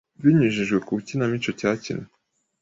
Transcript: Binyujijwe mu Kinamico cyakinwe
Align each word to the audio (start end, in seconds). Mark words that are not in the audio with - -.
Binyujijwe 0.21 0.77
mu 0.89 0.99
Kinamico 1.07 1.51
cyakinwe 1.59 2.05